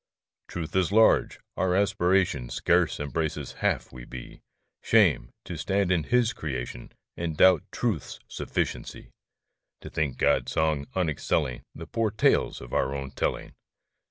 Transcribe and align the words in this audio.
Truth 0.47 0.75
is 0.75 0.91
large. 0.91 1.39
Our 1.55 1.75
aspiration 1.75 2.49
Scarce 2.49 2.99
embraces 2.99 3.57
half 3.61 3.91
we 3.93 4.03
be. 4.03 4.41
Shame! 4.81 5.29
to 5.45 5.55
stand 5.57 5.91
in 5.91 6.05
His 6.05 6.33
creation 6.33 6.91
And 7.15 7.37
doubt 7.37 7.61
Truth's 7.71 8.19
sufficiency! 8.27 9.11
To 9.81 9.91
think 9.91 10.17
God's 10.17 10.53
song 10.53 10.87
unexcelling 10.95 11.61
The 11.75 11.85
poor 11.85 12.09
tales 12.09 12.61
of 12.61 12.73
our 12.73 12.95
own 12.95 13.11
telling. 13.11 13.53